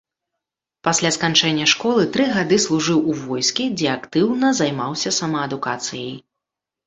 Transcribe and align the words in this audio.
Пасля 0.85 1.09
сканчэння 1.17 1.65
школы 1.73 2.05
тры 2.15 2.23
гады 2.37 2.57
служыў 2.65 2.99
у 3.11 3.19
войскі, 3.25 3.67
дзе 3.81 3.87
актыўна 3.97 4.47
займаўся 4.61 5.09
самаадукацыяй. 5.19 6.17